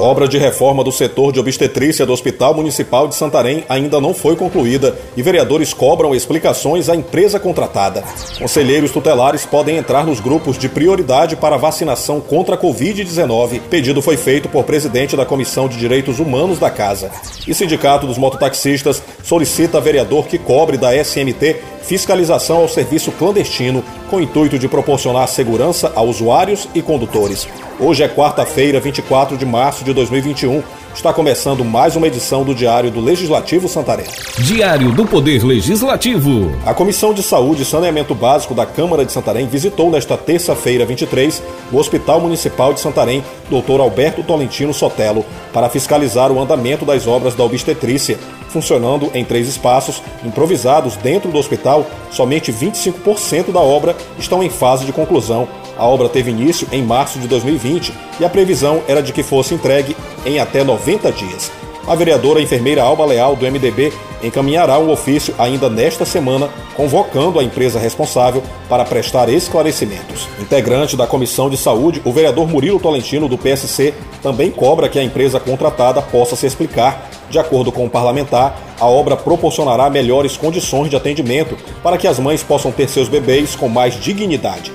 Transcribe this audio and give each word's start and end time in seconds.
Obra 0.00 0.26
de 0.26 0.38
reforma 0.38 0.82
do 0.82 0.90
setor 0.90 1.30
de 1.30 1.38
obstetrícia 1.38 2.06
do 2.06 2.12
Hospital 2.14 2.54
Municipal 2.54 3.06
de 3.06 3.14
Santarém 3.14 3.64
ainda 3.68 4.00
não 4.00 4.14
foi 4.14 4.34
concluída 4.34 4.96
e 5.14 5.22
vereadores 5.22 5.74
cobram 5.74 6.14
explicações 6.14 6.88
à 6.88 6.96
empresa 6.96 7.38
contratada. 7.38 8.02
Conselheiros 8.38 8.92
tutelares 8.92 9.44
podem 9.44 9.76
entrar 9.76 10.06
nos 10.06 10.18
grupos 10.18 10.56
de 10.56 10.70
prioridade 10.70 11.36
para 11.36 11.58
vacinação 11.58 12.18
contra 12.18 12.54
a 12.54 12.58
Covid-19. 12.58 13.60
Pedido 13.68 14.00
foi 14.00 14.16
feito 14.16 14.48
por 14.48 14.64
presidente 14.64 15.18
da 15.18 15.26
Comissão 15.26 15.68
de 15.68 15.76
Direitos 15.76 16.18
Humanos 16.18 16.58
da 16.58 16.70
Casa. 16.70 17.10
E 17.46 17.52
Sindicato 17.52 18.06
dos 18.06 18.16
Mototaxistas 18.16 19.02
solicita 19.22 19.82
vereador 19.82 20.26
que 20.26 20.38
cobre 20.38 20.78
da 20.78 20.96
SMT 20.96 21.56
fiscalização 21.82 22.58
ao 22.58 22.68
serviço 22.68 23.12
clandestino 23.12 23.82
com 24.08 24.16
o 24.16 24.20
intuito 24.20 24.58
de 24.58 24.68
proporcionar 24.68 25.28
segurança 25.28 25.92
a 25.94 26.02
usuários 26.02 26.68
e 26.74 26.82
condutores. 26.82 27.48
Hoje 27.78 28.02
é 28.02 28.08
quarta-feira, 28.08 28.78
24 28.78 29.36
de 29.36 29.46
março 29.46 29.84
de 29.84 29.92
2021. 29.94 30.62
Está 30.94 31.12
começando 31.12 31.64
mais 31.64 31.94
uma 31.94 32.08
edição 32.08 32.44
do 32.44 32.54
Diário 32.54 32.90
do 32.90 33.00
Legislativo 33.00 33.68
Santarém. 33.68 34.06
Diário 34.38 34.92
do 34.92 35.06
Poder 35.06 35.44
Legislativo. 35.44 36.52
A 36.66 36.74
Comissão 36.74 37.14
de 37.14 37.22
Saúde 37.22 37.62
e 37.62 37.64
Saneamento 37.64 38.14
Básico 38.14 38.54
da 38.54 38.66
Câmara 38.66 39.04
de 39.04 39.12
Santarém 39.12 39.46
visitou 39.46 39.88
nesta 39.88 40.16
terça-feira, 40.16 40.84
23, 40.84 41.42
o 41.72 41.78
Hospital 41.78 42.20
Municipal 42.20 42.74
de 42.74 42.80
Santarém, 42.80 43.24
Dr. 43.48 43.80
Alberto 43.80 44.22
Tolentino 44.24 44.74
Sotelo, 44.74 45.24
para 45.52 45.70
fiscalizar 45.70 46.30
o 46.32 46.40
andamento 46.40 46.84
das 46.84 47.06
obras 47.06 47.34
da 47.34 47.44
obstetrícia. 47.44 48.18
Funcionando 48.52 49.10
em 49.14 49.24
três 49.24 49.48
espaços 49.48 50.02
improvisados 50.24 50.96
dentro 50.96 51.30
do 51.30 51.38
hospital, 51.38 51.86
somente 52.10 52.52
25% 52.52 53.52
da 53.52 53.60
obra 53.60 53.96
estão 54.18 54.42
em 54.42 54.50
fase 54.50 54.84
de 54.84 54.92
conclusão 54.92 55.48
a 55.80 55.86
obra 55.86 56.10
teve 56.10 56.30
início 56.30 56.68
em 56.70 56.82
março 56.82 57.18
de 57.18 57.26
2020 57.26 57.94
e 58.20 58.24
a 58.24 58.28
previsão 58.28 58.82
era 58.86 59.02
de 59.02 59.14
que 59.14 59.22
fosse 59.22 59.54
entregue 59.54 59.96
em 60.26 60.38
até 60.38 60.62
90 60.62 61.10
dias. 61.10 61.50
A 61.88 61.94
vereadora 61.94 62.42
enfermeira 62.42 62.82
Alba 62.82 63.06
Leal, 63.06 63.34
do 63.34 63.50
MDB, 63.50 63.90
encaminhará 64.22 64.78
um 64.78 64.90
ofício 64.90 65.34
ainda 65.38 65.68
nesta 65.68 66.04
semana, 66.04 66.48
convocando 66.76 67.38
a 67.38 67.44
empresa 67.44 67.78
responsável 67.78 68.42
para 68.68 68.84
prestar 68.84 69.28
esclarecimentos. 69.28 70.28
Integrante 70.38 70.96
da 70.96 71.06
Comissão 71.06 71.48
de 71.48 71.56
Saúde, 71.56 72.02
o 72.04 72.12
vereador 72.12 72.48
Murilo 72.48 72.80
Tolentino, 72.80 73.28
do 73.28 73.38
PSC, 73.38 73.94
também 74.22 74.50
cobra 74.50 74.88
que 74.88 74.98
a 74.98 75.04
empresa 75.04 75.40
contratada 75.40 76.02
possa 76.02 76.36
se 76.36 76.46
explicar. 76.46 77.10
De 77.28 77.38
acordo 77.38 77.70
com 77.70 77.86
o 77.86 77.90
parlamentar, 77.90 78.58
a 78.78 78.86
obra 78.86 79.16
proporcionará 79.16 79.88
melhores 79.88 80.36
condições 80.36 80.90
de 80.90 80.96
atendimento 80.96 81.56
para 81.82 81.96
que 81.96 82.08
as 82.08 82.18
mães 82.18 82.42
possam 82.42 82.72
ter 82.72 82.88
seus 82.88 83.08
bebês 83.08 83.54
com 83.54 83.68
mais 83.68 83.94
dignidade. 83.94 84.72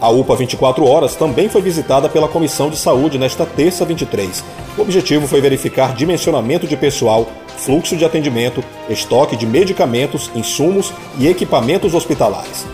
A 0.00 0.10
UPA 0.10 0.36
24 0.36 0.84
Horas 0.84 1.14
também 1.14 1.48
foi 1.48 1.62
visitada 1.62 2.08
pela 2.08 2.28
Comissão 2.28 2.68
de 2.68 2.76
Saúde 2.76 3.16
nesta 3.16 3.46
terça 3.46 3.84
23. 3.84 4.44
O 4.76 4.82
objetivo 4.82 5.26
foi 5.26 5.40
verificar 5.40 5.94
dimensionamento 5.94 6.66
de 6.66 6.76
pessoal, 6.76 7.26
fluxo 7.56 7.96
de 7.96 8.04
atendimento, 8.04 8.62
estoque 8.88 9.36
de 9.36 9.46
medicamentos, 9.46 10.30
insumos 10.34 10.92
e 11.18 11.28
equipamentos 11.28 11.94
hospitalares. 11.94 12.66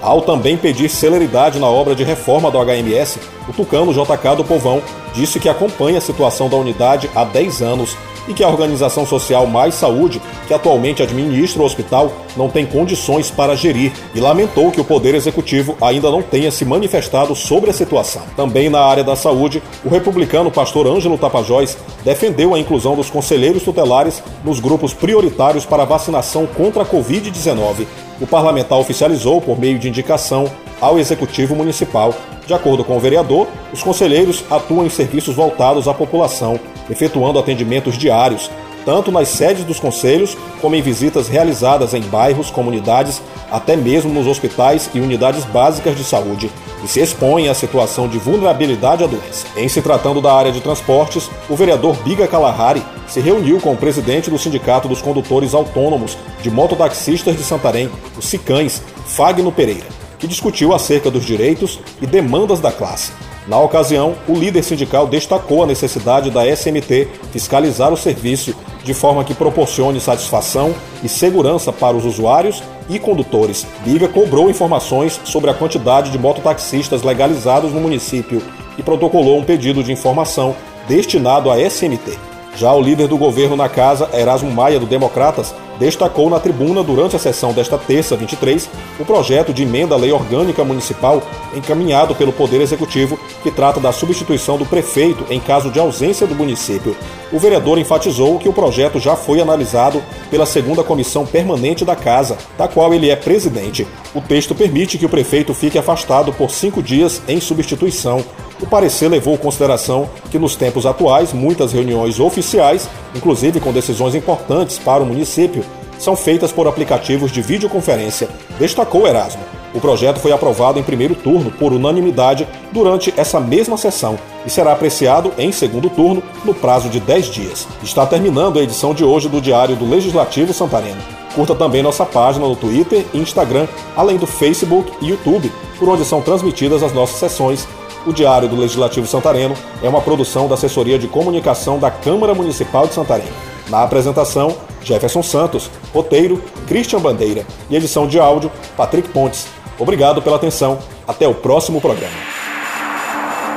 Ao 0.00 0.22
também 0.22 0.56
pedir 0.56 0.88
celeridade 0.88 1.58
na 1.58 1.66
obra 1.66 1.94
de 1.94 2.04
reforma 2.04 2.50
do 2.50 2.58
HMS, 2.58 3.18
o 3.48 3.52
tucano 3.52 3.92
JK 3.92 4.36
do 4.36 4.44
Povão 4.44 4.80
disse 5.12 5.40
que 5.40 5.48
acompanha 5.48 5.98
a 5.98 6.02
situação 6.02 6.48
da 6.48 6.56
unidade 6.56 7.10
há 7.14 7.24
10 7.24 7.62
anos 7.62 7.96
e 8.28 8.34
que 8.34 8.44
a 8.44 8.48
organização 8.48 9.06
social 9.06 9.46
Mais 9.46 9.74
Saúde, 9.74 10.20
que 10.46 10.54
atualmente 10.54 11.02
administra 11.02 11.62
o 11.62 11.64
hospital, 11.64 12.12
não 12.36 12.48
tem 12.48 12.66
condições 12.66 13.30
para 13.30 13.56
gerir 13.56 13.92
e 14.14 14.20
lamentou 14.20 14.70
que 14.70 14.80
o 14.80 14.84
Poder 14.84 15.14
Executivo 15.14 15.76
ainda 15.80 16.10
não 16.10 16.22
tenha 16.22 16.50
se 16.50 16.64
manifestado 16.64 17.34
sobre 17.34 17.70
a 17.70 17.72
situação. 17.72 18.22
Também 18.36 18.68
na 18.68 18.80
área 18.80 19.02
da 19.02 19.16
saúde, 19.16 19.62
o 19.84 19.88
republicano 19.88 20.50
pastor 20.50 20.86
Ângelo 20.86 21.18
Tapajós 21.18 21.76
defendeu 22.04 22.54
a 22.54 22.58
inclusão 22.58 22.94
dos 22.94 23.10
conselheiros 23.10 23.62
tutelares 23.62 24.22
nos 24.44 24.60
grupos 24.60 24.92
prioritários 24.94 25.64
para 25.64 25.84
vacinação 25.84 26.46
contra 26.46 26.82
a 26.82 26.86
Covid-19. 26.86 27.86
O 28.20 28.26
parlamentar 28.26 28.78
oficializou, 28.78 29.40
por 29.40 29.58
meio 29.58 29.78
de 29.78 29.88
indicação, 29.88 30.50
ao 30.80 30.98
Executivo 30.98 31.54
Municipal. 31.54 32.14
De 32.46 32.54
acordo 32.54 32.82
com 32.82 32.96
o 32.96 33.00
vereador, 33.00 33.46
os 33.72 33.82
conselheiros 33.82 34.44
atuam 34.50 34.84
em 34.84 34.90
serviços 34.90 35.34
voltados 35.34 35.86
à 35.86 35.94
população, 35.94 36.58
efetuando 36.90 37.38
atendimentos 37.38 37.96
diários, 37.96 38.50
tanto 38.84 39.10
nas 39.10 39.28
sedes 39.28 39.64
dos 39.64 39.80
conselhos 39.80 40.36
como 40.60 40.74
em 40.74 40.82
visitas 40.82 41.28
realizadas 41.28 41.94
em 41.94 42.00
bairros, 42.02 42.50
comunidades, 42.50 43.22
até 43.50 43.76
mesmo 43.76 44.12
nos 44.12 44.26
hospitais 44.26 44.90
e 44.94 45.00
unidades 45.00 45.44
básicas 45.44 45.96
de 45.96 46.04
saúde, 46.04 46.50
e 46.82 46.88
se 46.88 47.00
expõem 47.00 47.48
à 47.48 47.54
situação 47.54 48.08
de 48.08 48.18
vulnerabilidade 48.18 49.04
à 49.04 49.06
doença. 49.06 49.46
Em 49.56 49.68
se 49.68 49.82
tratando 49.82 50.20
da 50.20 50.32
área 50.32 50.52
de 50.52 50.60
transportes, 50.60 51.30
o 51.48 51.56
vereador 51.56 51.96
Biga 52.02 52.26
Kalahari 52.26 52.82
se 53.06 53.20
reuniu 53.20 53.60
com 53.60 53.72
o 53.72 53.76
presidente 53.76 54.30
do 54.30 54.38
Sindicato 54.38 54.88
dos 54.88 55.02
Condutores 55.02 55.54
Autônomos 55.54 56.16
de 56.42 56.50
Mototaxistas 56.50 57.36
de 57.36 57.42
Santarém, 57.42 57.90
o 58.16 58.22
SICães, 58.22 58.82
Fagno 59.06 59.50
Pereira 59.50 59.98
que 60.18 60.26
discutiu 60.26 60.74
acerca 60.74 61.10
dos 61.10 61.24
direitos 61.24 61.80
e 62.02 62.06
demandas 62.06 62.60
da 62.60 62.72
classe. 62.72 63.12
Na 63.46 63.58
ocasião, 63.58 64.14
o 64.28 64.34
líder 64.34 64.62
sindical 64.62 65.06
destacou 65.06 65.62
a 65.62 65.66
necessidade 65.66 66.30
da 66.30 66.44
SMT 66.44 67.08
fiscalizar 67.32 67.92
o 67.92 67.96
serviço 67.96 68.54
de 68.88 68.94
forma 68.94 69.22
que 69.22 69.34
proporcione 69.34 70.00
satisfação 70.00 70.74
e 71.04 71.10
segurança 71.10 71.70
para 71.70 71.94
os 71.94 72.06
usuários 72.06 72.62
e 72.88 72.98
condutores. 72.98 73.66
Biga 73.84 74.08
cobrou 74.08 74.48
informações 74.48 75.20
sobre 75.24 75.50
a 75.50 75.54
quantidade 75.54 76.10
de 76.10 76.18
mototaxistas 76.18 77.02
legalizados 77.02 77.70
no 77.70 77.80
município 77.80 78.42
e 78.78 78.82
protocolou 78.82 79.38
um 79.38 79.44
pedido 79.44 79.84
de 79.84 79.92
informação 79.92 80.56
destinado 80.88 81.50
à 81.50 81.58
SMT. 81.60 82.27
Já 82.58 82.72
o 82.72 82.82
líder 82.82 83.06
do 83.06 83.16
governo 83.16 83.54
na 83.54 83.68
casa, 83.68 84.10
Erasmo 84.12 84.50
Maia, 84.50 84.80
do 84.80 84.86
Democratas, 84.86 85.54
destacou 85.78 86.28
na 86.28 86.40
tribuna 86.40 86.82
durante 86.82 87.14
a 87.14 87.18
sessão 87.18 87.52
desta 87.52 87.78
terça, 87.78 88.16
23, 88.16 88.68
o 88.98 89.04
projeto 89.04 89.52
de 89.52 89.62
emenda 89.62 89.94
à 89.94 89.98
lei 89.98 90.10
orgânica 90.10 90.64
municipal 90.64 91.22
encaminhado 91.54 92.16
pelo 92.16 92.32
Poder 92.32 92.60
Executivo, 92.60 93.16
que 93.44 93.52
trata 93.52 93.78
da 93.78 93.92
substituição 93.92 94.58
do 94.58 94.66
prefeito 94.66 95.24
em 95.30 95.38
caso 95.38 95.70
de 95.70 95.78
ausência 95.78 96.26
do 96.26 96.34
município. 96.34 96.96
O 97.32 97.38
vereador 97.38 97.78
enfatizou 97.78 98.40
que 98.40 98.48
o 98.48 98.52
projeto 98.52 98.98
já 98.98 99.14
foi 99.14 99.40
analisado 99.40 100.02
pela 100.28 100.44
segunda 100.44 100.82
comissão 100.82 101.24
permanente 101.24 101.84
da 101.84 101.94
Casa, 101.94 102.36
da 102.58 102.66
qual 102.66 102.92
ele 102.92 103.08
é 103.08 103.14
presidente. 103.14 103.86
O 104.12 104.20
texto 104.20 104.52
permite 104.52 104.98
que 104.98 105.06
o 105.06 105.08
prefeito 105.08 105.54
fique 105.54 105.78
afastado 105.78 106.32
por 106.32 106.50
cinco 106.50 106.82
dias 106.82 107.22
em 107.28 107.40
substituição. 107.40 108.24
O 108.60 108.66
parecer 108.66 109.08
levou 109.08 109.34
em 109.34 109.38
consideração 109.38 110.08
que, 110.30 110.38
nos 110.38 110.56
tempos 110.56 110.84
atuais, 110.84 111.32
muitas 111.32 111.72
reuniões 111.72 112.18
oficiais, 112.18 112.88
inclusive 113.14 113.60
com 113.60 113.72
decisões 113.72 114.14
importantes 114.14 114.78
para 114.78 115.02
o 115.02 115.06
município, 115.06 115.64
são 115.98 116.14
feitas 116.14 116.52
por 116.52 116.66
aplicativos 116.66 117.30
de 117.30 117.42
videoconferência, 117.42 118.28
destacou 118.58 119.06
Erasmo. 119.06 119.42
O 119.74 119.80
projeto 119.80 120.18
foi 120.18 120.32
aprovado 120.32 120.78
em 120.78 120.82
primeiro 120.82 121.14
turno 121.14 121.50
por 121.50 121.72
unanimidade 121.72 122.48
durante 122.72 123.12
essa 123.16 123.38
mesma 123.38 123.76
sessão 123.76 124.18
e 124.46 124.50
será 124.50 124.72
apreciado 124.72 125.32
em 125.36 125.52
segundo 125.52 125.90
turno 125.90 126.22
no 126.44 126.54
prazo 126.54 126.88
de 126.88 126.98
10 126.98 127.26
dias. 127.26 127.68
Está 127.82 128.06
terminando 128.06 128.58
a 128.58 128.62
edição 128.62 128.94
de 128.94 129.04
hoje 129.04 129.28
do 129.28 129.40
Diário 129.40 129.76
do 129.76 129.88
Legislativo 129.88 130.54
Santareno. 130.54 131.00
Curta 131.34 131.54
também 131.54 131.82
nossa 131.82 132.06
página 132.06 132.48
no 132.48 132.56
Twitter 132.56 133.04
e 133.12 133.18
Instagram, 133.18 133.68
além 133.94 134.16
do 134.16 134.26
Facebook 134.26 134.90
e 135.02 135.10
YouTube, 135.10 135.52
por 135.78 135.88
onde 135.88 136.04
são 136.04 136.22
transmitidas 136.22 136.82
as 136.82 136.92
nossas 136.92 137.16
sessões. 137.16 137.68
O 138.08 138.12
Diário 138.12 138.48
do 138.48 138.56
Legislativo 138.56 139.06
Santareno 139.06 139.54
é 139.82 139.88
uma 139.88 140.00
produção 140.00 140.48
da 140.48 140.54
Assessoria 140.54 140.98
de 140.98 141.06
Comunicação 141.06 141.78
da 141.78 141.90
Câmara 141.90 142.34
Municipal 142.34 142.86
de 142.86 142.94
Santarém. 142.94 143.28
Na 143.68 143.82
apresentação, 143.82 144.56
Jefferson 144.82 145.22
Santos, 145.22 145.70
roteiro, 145.92 146.42
Christian 146.66 147.00
Bandeira 147.00 147.44
e 147.68 147.76
edição 147.76 148.06
de 148.06 148.18
áudio, 148.18 148.50
Patrick 148.78 149.10
Pontes. 149.10 149.46
Obrigado 149.78 150.22
pela 150.22 150.36
atenção. 150.36 150.78
Até 151.06 151.28
o 151.28 151.34
próximo 151.34 151.82
programa. 151.82 152.16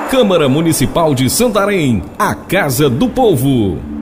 Câmara 0.09 0.49
Municipal 0.49 1.15
de 1.15 1.29
Santarém, 1.29 2.03
a 2.19 2.35
Casa 2.35 2.89
do 2.89 3.07
Povo. 3.07 4.00